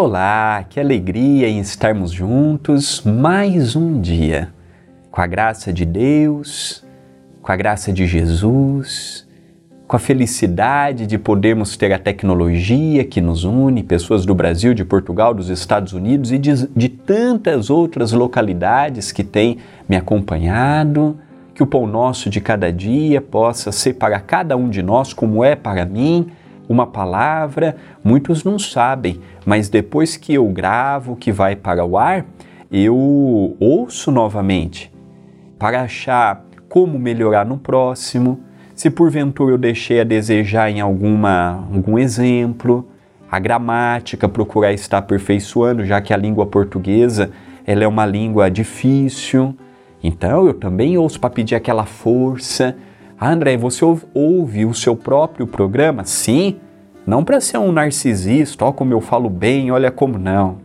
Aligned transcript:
Olá, 0.00 0.64
que 0.70 0.78
alegria 0.78 1.48
em 1.48 1.58
estarmos 1.58 2.12
juntos 2.12 3.02
mais 3.02 3.74
um 3.74 4.00
dia. 4.00 4.48
Com 5.10 5.20
a 5.20 5.26
graça 5.26 5.72
de 5.72 5.84
Deus, 5.84 6.86
com 7.42 7.50
a 7.50 7.56
graça 7.56 7.92
de 7.92 8.06
Jesus, 8.06 9.26
com 9.88 9.96
a 9.96 9.98
felicidade 9.98 11.04
de 11.04 11.18
podermos 11.18 11.76
ter 11.76 11.92
a 11.92 11.98
tecnologia 11.98 13.04
que 13.04 13.20
nos 13.20 13.42
une, 13.42 13.82
pessoas 13.82 14.24
do 14.24 14.36
Brasil, 14.36 14.72
de 14.72 14.84
Portugal, 14.84 15.34
dos 15.34 15.48
Estados 15.48 15.92
Unidos 15.92 16.30
e 16.30 16.38
de, 16.38 16.68
de 16.68 16.88
tantas 16.88 17.68
outras 17.68 18.12
localidades 18.12 19.10
que 19.10 19.24
têm 19.24 19.58
me 19.88 19.96
acompanhado. 19.96 21.18
Que 21.52 21.62
o 21.64 21.66
pão 21.66 21.88
nosso 21.88 22.30
de 22.30 22.40
cada 22.40 22.72
dia 22.72 23.20
possa 23.20 23.72
ser 23.72 23.94
para 23.94 24.20
cada 24.20 24.56
um 24.56 24.70
de 24.70 24.80
nós, 24.80 25.12
como 25.12 25.42
é 25.42 25.56
para 25.56 25.84
mim, 25.84 26.28
uma 26.68 26.86
palavra, 26.86 27.76
muitos 28.04 28.44
não 28.44 28.58
sabem, 28.58 29.20
mas 29.46 29.68
depois 29.68 30.16
que 30.16 30.34
eu 30.34 30.46
gravo, 30.48 31.16
que 31.16 31.32
vai 31.32 31.56
para 31.56 31.84
o 31.84 31.96
ar, 31.96 32.26
eu 32.70 33.56
ouço 33.58 34.12
novamente 34.12 34.92
para 35.58 35.82
achar 35.82 36.44
como 36.68 36.98
melhorar 36.98 37.46
no 37.46 37.56
próximo, 37.56 38.40
se 38.74 38.90
porventura 38.90 39.52
eu 39.52 39.58
deixei 39.58 40.00
a 40.00 40.04
desejar 40.04 40.70
em 40.70 40.80
alguma, 40.80 41.66
algum 41.72 41.98
exemplo, 41.98 42.86
a 43.30 43.38
gramática, 43.38 44.28
procurar 44.28 44.72
estar 44.72 44.98
aperfeiçoando, 44.98 45.84
já 45.84 46.00
que 46.00 46.14
a 46.14 46.16
língua 46.16 46.46
portuguesa 46.46 47.30
ela 47.66 47.84
é 47.84 47.88
uma 47.88 48.06
língua 48.06 48.50
difícil. 48.50 49.54
Então 50.02 50.46
eu 50.46 50.54
também 50.54 50.96
ouço 50.96 51.18
para 51.18 51.28
pedir 51.28 51.54
aquela 51.54 51.84
força, 51.84 52.76
ah, 53.20 53.32
André, 53.32 53.56
você 53.56 53.84
ouve 54.14 54.64
o 54.64 54.72
seu 54.72 54.94
próprio 54.94 55.44
programa? 55.44 56.04
Sim, 56.04 56.56
não 57.04 57.24
para 57.24 57.40
ser 57.40 57.58
um 57.58 57.72
narcisista, 57.72 58.64
ó 58.64 58.70
como 58.70 58.92
eu 58.92 59.00
falo 59.00 59.28
bem, 59.28 59.72
olha 59.72 59.90
como 59.90 60.16
não, 60.16 60.58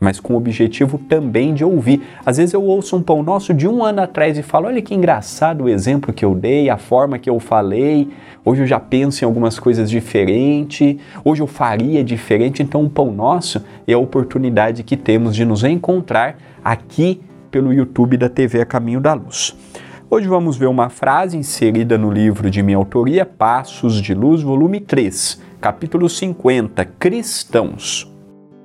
mas 0.00 0.18
com 0.18 0.34
o 0.34 0.36
objetivo 0.36 0.98
também 0.98 1.54
de 1.54 1.64
ouvir. 1.64 2.02
Às 2.26 2.38
vezes 2.38 2.52
eu 2.52 2.64
ouço 2.64 2.96
um 2.96 3.02
pão 3.02 3.22
nosso 3.22 3.54
de 3.54 3.68
um 3.68 3.84
ano 3.84 4.00
atrás 4.00 4.36
e 4.36 4.42
falo, 4.42 4.66
olha 4.66 4.82
que 4.82 4.92
engraçado 4.92 5.64
o 5.64 5.68
exemplo 5.68 6.12
que 6.12 6.24
eu 6.24 6.34
dei, 6.34 6.68
a 6.68 6.76
forma 6.76 7.16
que 7.16 7.30
eu 7.30 7.38
falei, 7.38 8.08
hoje 8.44 8.62
eu 8.62 8.66
já 8.66 8.80
penso 8.80 9.24
em 9.24 9.26
algumas 9.26 9.60
coisas 9.60 9.88
diferentes, 9.88 10.96
hoje 11.24 11.42
eu 11.42 11.46
faria 11.46 12.02
diferente, 12.02 12.60
então 12.60 12.82
o 12.82 12.90
pão 12.90 13.12
nosso 13.12 13.62
é 13.86 13.92
a 13.92 13.98
oportunidade 13.98 14.82
que 14.82 14.96
temos 14.96 15.36
de 15.36 15.44
nos 15.44 15.62
encontrar 15.62 16.36
aqui 16.64 17.20
pelo 17.52 17.72
YouTube 17.72 18.16
da 18.16 18.28
TV 18.28 18.62
A 18.62 18.66
Caminho 18.66 19.00
da 19.00 19.14
Luz. 19.14 19.54
Hoje 20.12 20.26
vamos 20.26 20.56
ver 20.56 20.66
uma 20.66 20.88
frase 20.88 21.36
inserida 21.36 21.96
no 21.96 22.10
livro 22.10 22.50
de 22.50 22.64
minha 22.64 22.76
autoria, 22.76 23.24
Passos 23.24 24.02
de 24.02 24.12
Luz, 24.12 24.42
volume 24.42 24.80
3, 24.80 25.40
capítulo 25.60 26.08
50, 26.08 26.84
Cristãos. 26.98 28.12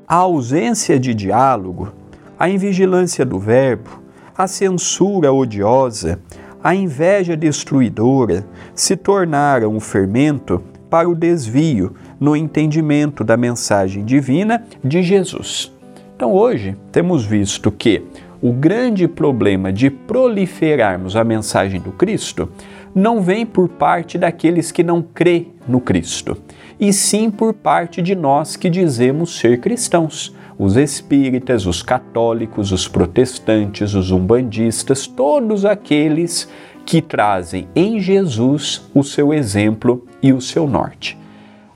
A 0.07 0.15
ausência 0.15 0.99
de 0.99 1.13
diálogo, 1.13 1.93
a 2.39 2.49
invigilância 2.49 3.23
do 3.23 3.37
verbo, 3.37 4.01
a 4.35 4.47
censura 4.47 5.31
odiosa, 5.31 6.19
a 6.63 6.73
inveja 6.73 7.37
destruidora 7.37 8.43
se 8.73 8.97
tornaram 8.97 9.75
o 9.75 9.79
fermento 9.79 10.63
para 10.89 11.07
o 11.07 11.13
desvio 11.13 11.93
no 12.19 12.35
entendimento 12.35 13.23
da 13.23 13.37
mensagem 13.37 14.03
divina 14.03 14.65
de 14.83 15.03
Jesus. 15.03 15.71
Então 16.15 16.33
hoje 16.33 16.75
temos 16.91 17.23
visto 17.23 17.71
que 17.71 18.03
o 18.47 18.53
grande 18.53 19.07
problema 19.07 19.73
de 19.73 19.89
proliferarmos 19.89 21.15
a 21.15 21.23
mensagem 21.23 21.81
do 21.81 21.91
Cristo 21.91 22.47
não 22.93 23.19
vem 23.19 23.43
por 23.43 23.67
parte 23.67 24.19
daqueles 24.19 24.71
que 24.71 24.83
não 24.83 25.01
crê 25.01 25.47
no 25.67 25.81
Cristo, 25.81 26.37
e 26.79 26.93
sim 26.93 27.31
por 27.31 27.55
parte 27.55 28.03
de 28.03 28.13
nós 28.13 28.55
que 28.55 28.69
dizemos 28.69 29.39
ser 29.39 29.59
cristãos. 29.61 30.31
Os 30.59 30.77
espíritas, 30.77 31.65
os 31.65 31.81
católicos, 31.81 32.71
os 32.71 32.87
protestantes, 32.87 33.95
os 33.95 34.11
umbandistas, 34.11 35.07
todos 35.07 35.65
aqueles 35.65 36.47
que 36.85 37.01
trazem 37.01 37.67
em 37.75 37.99
Jesus 37.99 38.87
o 38.93 39.03
seu 39.03 39.33
exemplo 39.33 40.05
e 40.21 40.31
o 40.31 40.39
seu 40.39 40.67
norte. 40.67 41.17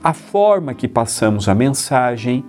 A 0.04 0.12
forma 0.12 0.72
que 0.72 0.86
passamos 0.86 1.48
a 1.48 1.54
mensagem, 1.54 2.44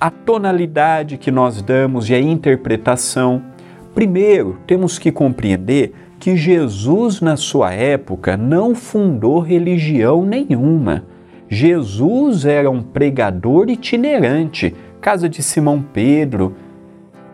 a 0.00 0.10
tonalidade 0.10 1.18
que 1.18 1.30
nós 1.30 1.60
damos 1.60 2.08
e 2.08 2.14
a 2.14 2.18
interpretação 2.18 3.57
Primeiro, 3.98 4.60
temos 4.64 4.96
que 4.96 5.10
compreender 5.10 5.92
que 6.20 6.36
Jesus, 6.36 7.20
na 7.20 7.36
sua 7.36 7.72
época, 7.72 8.36
não 8.36 8.72
fundou 8.72 9.40
religião 9.40 10.24
nenhuma. 10.24 11.02
Jesus 11.48 12.44
era 12.44 12.70
um 12.70 12.80
pregador 12.80 13.68
itinerante, 13.68 14.72
casa 15.00 15.28
de 15.28 15.42
Simão 15.42 15.82
Pedro, 15.82 16.54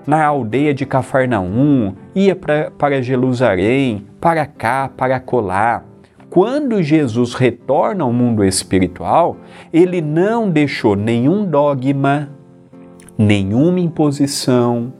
na 0.06 0.24
aldeia 0.24 0.72
de 0.72 0.86
Cafarnaum, 0.86 1.94
ia 2.14 2.34
pra, 2.34 2.70
para 2.70 3.02
Jerusalém, 3.02 4.06
para 4.18 4.46
cá, 4.46 4.88
para 4.88 5.20
colar. 5.20 5.84
Quando 6.30 6.82
Jesus 6.82 7.34
retorna 7.34 8.04
ao 8.04 8.12
mundo 8.12 8.42
espiritual, 8.42 9.36
ele 9.70 10.00
não 10.00 10.48
deixou 10.48 10.96
nenhum 10.96 11.44
dogma, 11.44 12.30
nenhuma 13.18 13.80
imposição, 13.80 14.94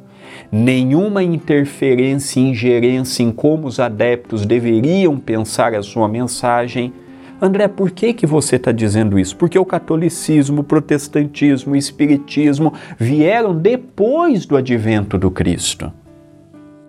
nenhuma 0.50 1.22
interferência 1.22 2.40
e 2.40 2.50
ingerência 2.50 3.22
em 3.22 3.30
como 3.30 3.66
os 3.66 3.80
adeptos 3.80 4.46
deveriam 4.46 5.18
pensar 5.18 5.74
a 5.74 5.82
sua 5.82 6.08
mensagem. 6.08 6.92
André, 7.40 7.68
por 7.68 7.90
que, 7.90 8.12
que 8.12 8.26
você 8.26 8.56
está 8.56 8.72
dizendo 8.72 9.18
isso? 9.18 9.36
Porque 9.36 9.58
o 9.58 9.64
catolicismo, 9.64 10.60
o 10.60 10.64
protestantismo, 10.64 11.74
o 11.74 11.76
espiritismo 11.76 12.72
vieram 12.98 13.54
depois 13.54 14.46
do 14.46 14.56
advento 14.56 15.18
do 15.18 15.30
Cristo. 15.30 15.92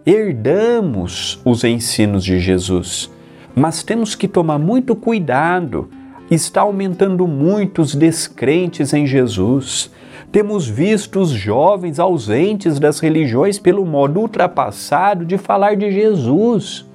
Herdamos 0.06 1.42
os 1.44 1.64
ensinos 1.64 2.24
de 2.24 2.40
Jesus, 2.40 3.12
mas 3.56 3.82
temos 3.82 4.14
que 4.14 4.28
tomar 4.28 4.60
muito 4.60 4.96
cuidado. 4.96 5.90
Está 6.30 6.62
aumentando 6.62 7.28
muito 7.28 7.82
os 7.82 7.94
descrentes 7.94 8.94
em 8.94 9.06
Jesus 9.06 9.92
temos 10.36 10.68
visto 10.68 11.22
os 11.22 11.30
jovens 11.30 11.98
ausentes 11.98 12.78
das 12.78 13.00
religiões 13.00 13.58
pelo 13.58 13.86
modo 13.86 14.20
ultrapassado 14.20 15.24
de 15.24 15.38
falar 15.38 15.78
de 15.78 15.90
Jesus. 15.90 16.86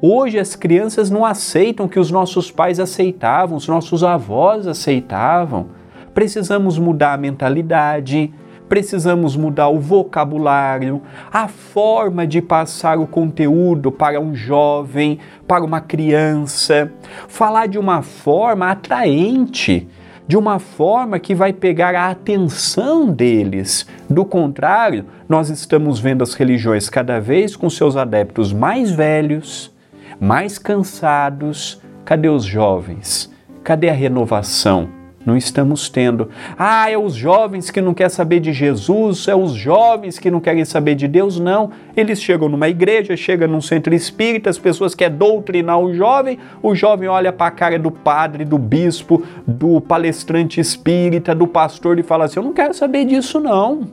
Hoje 0.00 0.38
as 0.38 0.56
crianças 0.56 1.10
não 1.10 1.22
aceitam 1.22 1.86
que 1.86 2.00
os 2.00 2.10
nossos 2.10 2.50
pais 2.50 2.80
aceitavam, 2.80 3.58
os 3.58 3.68
nossos 3.68 4.02
avós 4.02 4.66
aceitavam. 4.66 5.66
Precisamos 6.14 6.78
mudar 6.78 7.12
a 7.12 7.18
mentalidade, 7.18 8.32
precisamos 8.68 9.36
mudar 9.36 9.68
o 9.68 9.78
vocabulário, 9.78 11.02
a 11.32 11.48
forma 11.48 12.26
de 12.26 12.42
passar 12.42 12.98
o 12.98 13.06
conteúdo 13.06 13.92
para 13.92 14.20
um 14.20 14.34
jovem, 14.34 15.18
para 15.46 15.64
uma 15.64 15.80
criança, 15.80 16.92
falar 17.28 17.66
de 17.66 17.78
uma 17.78 18.02
forma 18.02 18.70
atraente 18.70 19.88
de 20.26 20.36
uma 20.36 20.58
forma 20.58 21.18
que 21.18 21.34
vai 21.34 21.52
pegar 21.52 21.94
a 21.94 22.10
atenção 22.10 23.08
deles. 23.08 23.86
Do 24.10 24.24
contrário, 24.24 25.04
nós 25.28 25.50
estamos 25.50 26.00
vendo 26.00 26.22
as 26.22 26.34
religiões 26.34 26.88
cada 26.88 27.20
vez 27.20 27.54
com 27.54 27.70
seus 27.70 27.96
adeptos 27.96 28.52
mais 28.52 28.90
velhos, 28.90 29.72
mais 30.20 30.58
cansados. 30.58 31.80
Cadê 32.04 32.28
os 32.28 32.44
jovens? 32.44 33.32
Cadê 33.62 33.88
a 33.88 33.92
renovação? 33.92 34.95
Não 35.26 35.36
estamos 35.36 35.88
tendo. 35.88 36.30
Ah, 36.56 36.88
é 36.88 36.96
os 36.96 37.14
jovens 37.14 37.68
que 37.68 37.80
não 37.80 37.92
querem 37.92 38.10
saber 38.10 38.38
de 38.38 38.52
Jesus, 38.52 39.26
é 39.26 39.34
os 39.34 39.52
jovens 39.52 40.20
que 40.20 40.30
não 40.30 40.38
querem 40.38 40.64
saber 40.64 40.94
de 40.94 41.08
Deus. 41.08 41.40
Não, 41.40 41.70
eles 41.96 42.22
chegam 42.22 42.48
numa 42.48 42.68
igreja, 42.68 43.16
chegam 43.16 43.48
num 43.48 43.60
centro 43.60 43.92
espírita, 43.92 44.48
as 44.48 44.58
pessoas 44.58 44.94
querem 44.94 45.18
doutrinar 45.18 45.80
o 45.80 45.92
jovem, 45.92 46.38
o 46.62 46.74
jovem 46.76 47.08
olha 47.08 47.32
para 47.32 47.46
a 47.48 47.50
cara 47.50 47.78
do 47.78 47.90
padre, 47.90 48.44
do 48.44 48.56
bispo, 48.56 49.24
do 49.44 49.80
palestrante 49.80 50.60
espírita, 50.60 51.34
do 51.34 51.48
pastor 51.48 51.98
e 51.98 52.04
fala 52.04 52.26
assim: 52.26 52.38
Eu 52.38 52.44
não 52.44 52.52
quero 52.52 52.72
saber 52.72 53.04
disso, 53.04 53.40
não. 53.40 53.88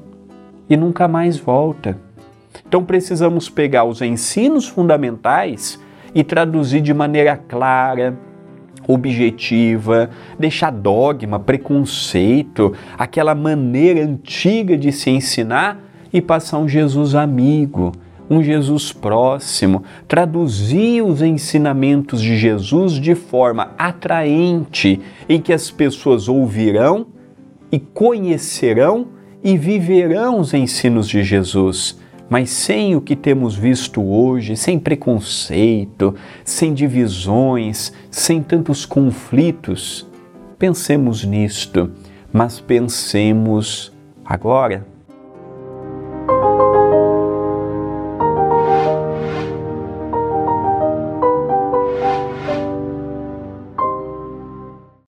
E 0.69 0.77
nunca 0.77 1.07
mais 1.07 1.37
volta. 1.37 1.97
Então 2.67 2.83
precisamos 2.83 3.49
pegar 3.49 3.83
os 3.83 4.01
ensinos 4.01 4.67
fundamentais 4.67 5.79
e 6.13 6.23
traduzir 6.23 6.81
de 6.81 6.93
maneira 6.93 7.35
clara, 7.35 8.15
objetiva, 8.87 10.09
deixar 10.37 10.71
dogma, 10.71 11.39
preconceito, 11.39 12.73
aquela 12.97 13.33
maneira 13.35 14.03
antiga 14.03 14.77
de 14.77 14.91
se 14.91 15.09
ensinar 15.09 15.79
e 16.11 16.21
passar 16.21 16.59
um 16.59 16.67
Jesus 16.67 17.15
amigo, 17.15 17.91
um 18.29 18.41
Jesus 18.41 18.91
próximo, 18.91 19.83
traduzir 20.07 21.01
os 21.01 21.21
ensinamentos 21.21 22.21
de 22.21 22.37
Jesus 22.37 22.93
de 22.93 23.15
forma 23.15 23.71
atraente, 23.77 24.99
em 25.27 25.41
que 25.41 25.53
as 25.53 25.69
pessoas 25.71 26.27
ouvirão 26.27 27.07
e 27.71 27.79
conhecerão 27.79 29.07
e 29.43 29.57
viverão 29.57 30.39
os 30.39 30.53
ensinos 30.53 31.07
de 31.07 31.23
Jesus 31.23 32.02
mas 32.29 32.49
sem 32.49 32.95
o 32.95 33.01
que 33.01 33.15
temos 33.15 33.55
visto 33.55 34.01
hoje, 34.01 34.55
sem 34.55 34.79
preconceito, 34.79 36.15
sem 36.43 36.73
divisões, 36.73 37.93
sem 38.09 38.41
tantos 38.41 38.85
conflitos, 38.85 40.07
pensemos 40.57 41.23
nisto, 41.23 41.91
mas 42.31 42.59
pensemos 42.59 43.93
Agora, 44.25 44.87